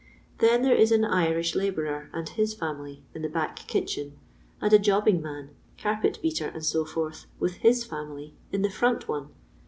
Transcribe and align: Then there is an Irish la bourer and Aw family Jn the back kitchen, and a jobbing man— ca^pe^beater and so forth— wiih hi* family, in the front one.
Then 0.39 0.63
there 0.63 0.73
is 0.73 0.91
an 0.91 1.05
Irish 1.05 1.53
la 1.55 1.69
bourer 1.69 2.09
and 2.11 2.27
Aw 2.29 2.45
family 2.55 3.03
Jn 3.15 3.21
the 3.21 3.27
back 3.29 3.55
kitchen, 3.55 4.17
and 4.59 4.73
a 4.73 4.79
jobbing 4.79 5.21
man— 5.21 5.51
ca^pe^beater 5.77 6.51
and 6.51 6.65
so 6.65 6.85
forth— 6.85 7.27
wiih 7.39 7.61
hi* 7.61 7.73
family, 7.87 8.33
in 8.51 8.63
the 8.63 8.71
front 8.71 9.07
one. 9.07 9.29